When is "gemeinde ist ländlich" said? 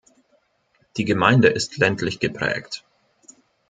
1.05-2.19